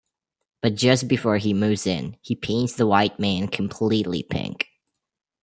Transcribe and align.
But 0.63 0.73
just 0.73 1.07
before 1.07 1.37
he 1.37 1.53
moves 1.53 1.85
in, 1.85 2.17
he 2.23 2.33
paints 2.35 2.73
the 2.73 2.87
white 2.87 3.19
man 3.19 3.47
completely 3.47 4.23
pink. 4.23 4.65